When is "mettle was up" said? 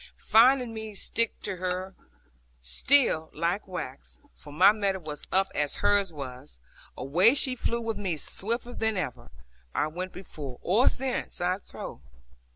4.71-5.45